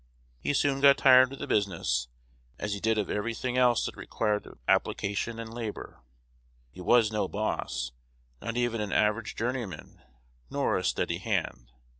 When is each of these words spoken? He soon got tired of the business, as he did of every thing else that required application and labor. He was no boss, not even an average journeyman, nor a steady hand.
He 0.39 0.53
soon 0.55 0.79
got 0.81 0.97
tired 0.97 1.31
of 1.31 1.37
the 1.37 1.45
business, 1.45 2.07
as 2.57 2.73
he 2.73 2.79
did 2.79 2.97
of 2.97 3.07
every 3.11 3.35
thing 3.35 3.55
else 3.55 3.85
that 3.85 3.95
required 3.95 4.47
application 4.67 5.37
and 5.37 5.53
labor. 5.53 6.01
He 6.71 6.81
was 6.81 7.11
no 7.11 7.27
boss, 7.27 7.91
not 8.41 8.57
even 8.57 8.81
an 8.81 8.91
average 8.93 9.35
journeyman, 9.35 10.01
nor 10.49 10.75
a 10.75 10.83
steady 10.83 11.19
hand. 11.19 11.71